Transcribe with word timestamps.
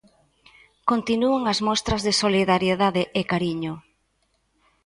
Continúan 0.91 1.43
as 1.53 1.59
mostras 1.67 2.01
de 2.07 2.13
solidariedade 2.23 3.03
e 3.19 3.21
cariño. 3.31 3.73